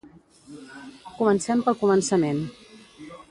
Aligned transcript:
Comencem 1.19 1.61
pel 1.67 1.77
començament 1.83 2.43